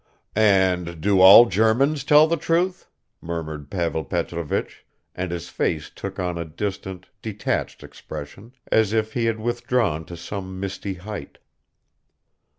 [0.35, 2.89] "And do all Germans tell the truth?"
[3.21, 9.25] murmured Pavel Petrovich, and his face took on a distant, detached expression, as if he
[9.25, 11.37] had withdrawn to some misty height.